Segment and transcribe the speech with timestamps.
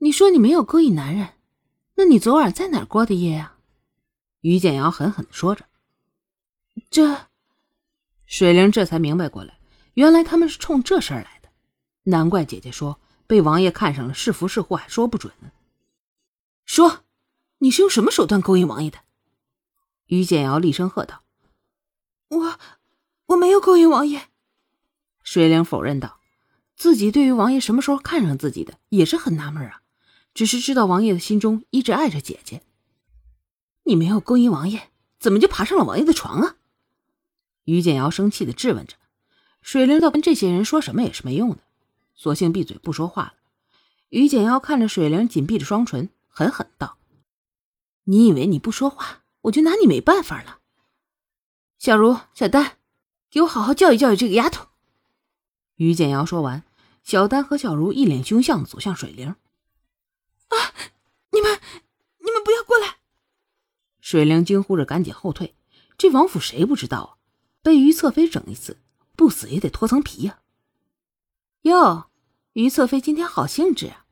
[0.00, 1.34] 你说你没有勾引男人，
[1.96, 3.56] 那你昨晚在哪儿过的夜啊？
[4.42, 5.66] 于简瑶狠狠的说着。
[6.88, 7.26] 这，
[8.24, 9.58] 水灵这才明白过来，
[9.94, 11.48] 原来他们是冲这事儿来的。
[12.04, 15.50] 难怪姐姐说被王爷看上了，是福是祸还说不准呢。
[16.64, 17.04] 说，
[17.58, 18.98] 你是用什么手段勾引王爷的？
[20.06, 21.24] 于简瑶厉声喝道
[22.30, 22.58] ：“我，
[23.26, 24.28] 我没有勾引王爷。”
[25.24, 26.20] 水灵否认道
[26.76, 29.82] ：“自己对于王爷什么时候看上自己的，也是很纳闷啊。
[30.34, 32.62] 只是知道王爷的心中一直爱着姐姐。
[33.84, 36.56] 你没有勾引王爷，怎么就爬上了王爷的床啊？”
[37.64, 38.96] 于简瑶生气的质问着。
[39.60, 41.58] 水灵道：“跟这些人说什么也是没用的，
[42.14, 43.34] 索性闭嘴不说话了。”
[44.08, 46.96] 于简瑶看着水灵紧闭着双唇，狠狠道
[48.04, 50.60] ：“你以为你不说话，我就拿你没办法了？
[51.78, 52.78] 小茹、小丹，
[53.30, 54.68] 给我好好教育教育这个丫头。”
[55.76, 56.64] 于简瑶说完，
[57.02, 59.34] 小丹和小茹一脸凶相走向水灵。
[60.48, 60.74] “啊，
[61.30, 61.60] 你们，
[62.18, 62.96] 你们不要过来！”
[64.00, 65.54] 水灵惊呼着赶紧后退。
[65.96, 67.10] 这王府谁不知道啊？
[67.60, 68.78] 被于侧妃整一次，
[69.16, 70.38] 不死也得脱层皮呀！
[71.62, 72.08] 哟，
[72.52, 74.06] 于侧妃今天好兴致啊！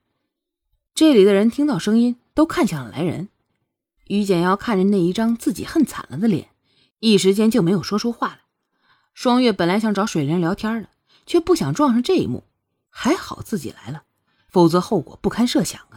[0.95, 3.29] 这里的人听到声音，都看向了来人。
[4.09, 6.51] 于简瑶看着那一张自己恨惨了的脸，
[6.99, 8.41] 一时间就没有说出话来。
[9.15, 10.91] 双月本来想找水灵聊天的，
[11.25, 12.45] 却不想撞上这一幕，
[12.91, 14.03] 还好自己来了，
[14.51, 15.96] 否则后果不堪设想啊！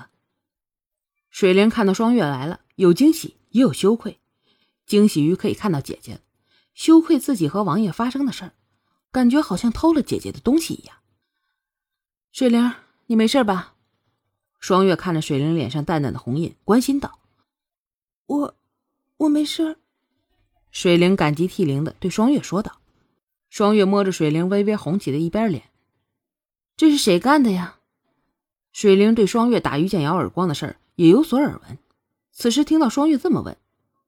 [1.29, 4.19] 水灵看到双月来了，有惊喜也有羞愧，
[4.85, 6.21] 惊喜于可以看到姐姐。
[6.73, 8.53] 羞愧自己和王爷发生的事儿，
[9.11, 10.95] 感觉好像偷了姐姐的东西一样。
[12.31, 12.71] 水灵，
[13.07, 13.75] 你没事吧？
[14.59, 17.19] 双月看着水灵脸上淡淡的红印，关心道
[18.27, 18.55] ：“我，
[19.17, 19.77] 我没事。”
[20.71, 22.79] 水灵感激涕零的对双月说道。
[23.49, 25.69] 双月摸着水灵微微红起的一边脸
[26.77, 27.79] ：“这是谁干的呀？”
[28.71, 31.77] 水灵对双月打于建瑶耳光的事儿也有所耳闻，
[32.33, 33.55] 此时听到双月这么问，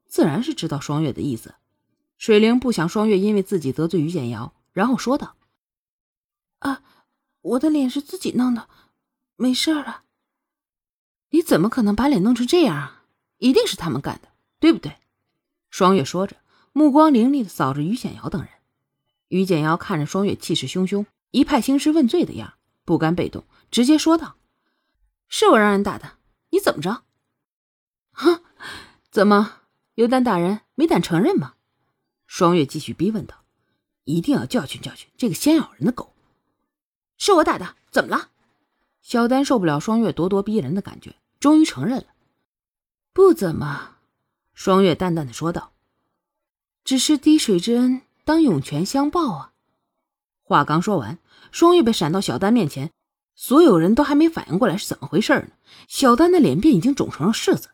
[0.06, 1.54] 自然是知道双月的意思。
[2.18, 5.36] 水灵不想双月因为自己得罪于简瑶，然后说道
[6.60, 6.82] ：“啊，
[7.40, 8.68] 我的脸是自己弄的，
[9.36, 10.02] 没事了。
[11.30, 13.04] 你怎么可能把脸弄成这样啊？
[13.38, 14.28] 一定是他们干的，
[14.60, 14.96] 对不对？”
[15.70, 16.36] 双月说着，
[16.74, 18.50] 目光凌厉的扫着于简瑶等人。
[19.28, 22.52] 于简瑶看着双月气势汹汹，一派兴师问罪的样，
[22.84, 24.36] 不甘被动，直接说道
[25.30, 26.18] ：“是我让人打的，
[26.52, 27.02] 你怎么着
[28.14, 28.42] ？”“哼，
[29.10, 29.62] 怎么
[29.96, 31.54] 有胆打人，没胆承认吗？”
[32.26, 33.44] 双月继续逼问道
[34.04, 36.14] ：“一定要教训教训这个先咬人的狗！”
[37.18, 38.30] 是我打的，怎么了？
[39.02, 42.06] 小丹受不了双月咄咄逼人的感觉，终于承认了
[43.12, 43.96] ：“不怎么。”
[44.54, 45.72] 双月淡淡的说道
[46.84, 49.52] ：“只是滴水之恩，当涌泉相报啊。”
[50.44, 51.18] 话刚说完，
[51.50, 52.92] 双月被闪到小丹面前，
[53.34, 55.48] 所有人都还没反应过来是怎么回事呢，
[55.88, 57.70] 小丹的脸便已经肿成了柿子。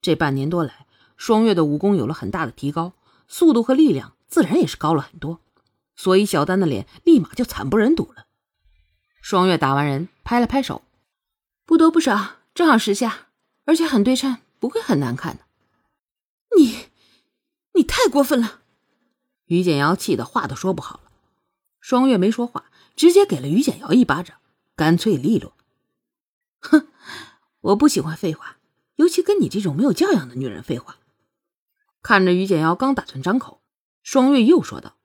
[0.00, 0.86] 这半年多来，
[1.16, 2.94] 双月的武功有了很大的提高。
[3.28, 5.40] 速度和力量自然也是高了很多，
[5.96, 8.26] 所以小丹的脸立马就惨不忍睹了。
[9.20, 10.82] 双月打完人，拍了拍手，
[11.64, 13.26] 不多不少，正好十下，
[13.64, 15.44] 而且很对称，不会很难看的。
[16.56, 16.86] 你，
[17.74, 18.60] 你太过分了！
[19.46, 21.10] 于简瑶气得话都说不好了。
[21.80, 24.36] 双月没说话，直接给了于简瑶一巴掌，
[24.76, 25.54] 干脆利落。
[26.60, 26.88] 哼，
[27.60, 28.58] 我不喜欢废话，
[28.96, 30.98] 尤其跟你这种没有教养的女人废话。
[32.02, 33.62] 看着于简瑶刚打算张口，
[34.02, 34.96] 双月又说道：“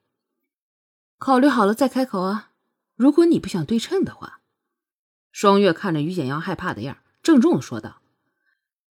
[1.18, 2.50] 考虑好了再开口啊，
[2.94, 4.40] 如果你不想对称的话。”
[5.32, 8.02] 双月看着于简瑶害怕的样，郑重的说道：“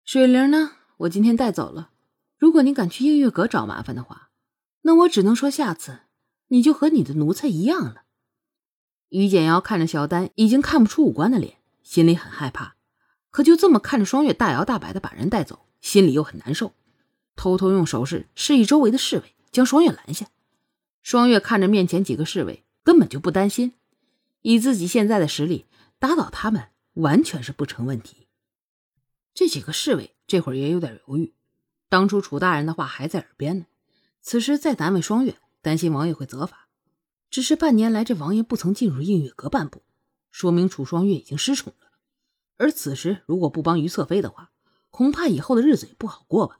[0.04, 0.72] 水灵呢？
[0.98, 1.92] 我今天带走了。
[2.38, 4.32] 如果你敢去映月阁找麻烦的话，
[4.82, 6.00] 那我只能说下次
[6.48, 8.03] 你就和你的奴才一样了。”
[9.14, 12.74] 于简瑶看着小丹已经看不出五官的脸，心里很害怕，
[13.30, 16.74] 可就这么看着双月大摇大摆的把人带走，心里又很难受。
[17.36, 20.30] 偷偷用手势示意周围的侍卫将双月拦下。
[21.04, 23.74] 双月看着面前几个侍卫，根本就不担心，
[24.42, 25.68] 以自己现在的实力
[26.00, 28.28] 打倒他们完全是不成问题。
[29.36, 31.36] 这几个侍卫这会儿也有点犹豫，
[31.88, 33.66] 当初楚大人的话还在耳边呢，
[34.22, 36.63] 此时再难为双月，担心王爷会责罚。
[37.34, 39.82] 只是半年来这王爷不曾进入映月阁半步，
[40.30, 41.88] 说明楚双月已经失宠了。
[42.58, 44.52] 而此时如果不帮于侧妃的话，
[44.92, 46.60] 恐怕以后的日子也不好过吧。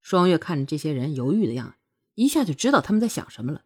[0.00, 1.74] 双月看着这些人犹豫的样子，
[2.14, 3.62] 一下就知道他们在想什么了。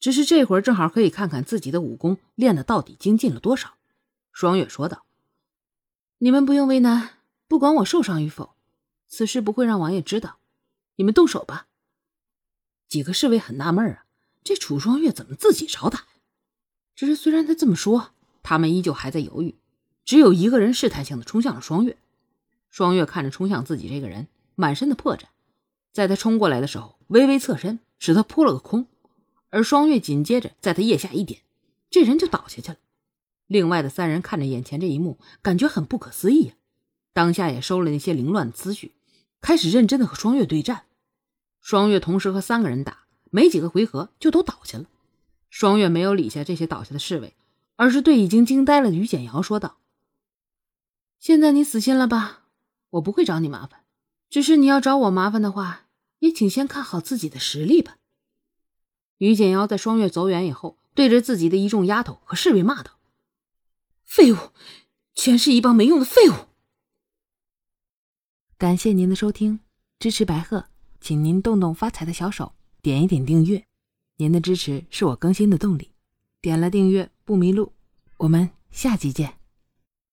[0.00, 3.74] 只是这会儿正好可以看看自己的武功练的到底精进了多少。
[4.32, 5.06] 双月说道
[6.18, 7.10] ：“你们不用为难，
[7.46, 8.56] 不管我受伤与否，
[9.06, 10.38] 此事不会让王爷知道。
[10.96, 11.68] 你们动手吧。”
[12.90, 14.03] 几个侍卫很纳闷啊，
[14.44, 16.04] 这楚双月怎么自己找打？
[16.94, 18.10] 只是虽然他这么说，
[18.42, 19.56] 他们依旧还在犹豫。
[20.04, 21.96] 只有一个人试探性的冲向了双月。
[22.68, 25.22] 双月看着冲向自己这个人，满身的破绽，
[25.92, 28.86] 在他冲过来的时候，微微侧身，使他扑了个空。
[29.48, 31.40] 而双月紧接着在他腋下一点，
[31.88, 32.76] 这人就倒下去了。
[33.46, 36.56] 另外的三人看着眼前这一幕，感觉很不可思议啊！
[37.14, 38.92] 当下也收了那些凌乱的思绪，
[39.40, 40.84] 开始认真的和双月对战。
[41.60, 43.03] 双月同时和三个人打，
[43.34, 44.84] 没几个回合就都倒下了。
[45.50, 47.34] 双月没有理下这些倒下的侍卫，
[47.74, 49.78] 而是对已经惊呆了的于简瑶说道
[51.18, 52.44] ：“现在你死心了吧？”
[52.90, 53.82] 我不会找你麻烦，
[54.30, 55.86] 只是你要找我麻烦的话，
[56.20, 57.96] 也请先看好自己的实力吧。
[59.18, 63.00] 于简瑶在双月走远以后，对着自己的一众丫头和侍卫骂道
[64.06, 64.36] ：“废物，
[65.16, 66.34] 全是一帮没用的废物！”
[68.56, 69.58] 感谢您的收听，
[69.98, 70.66] 支持白鹤，
[71.00, 72.52] 请您动动发财的小手，
[72.84, 73.64] 点一点订阅，
[74.18, 75.92] 您的支持是我更新的动力。
[76.42, 77.72] 点了订阅不迷路，
[78.18, 79.43] 我们下集见。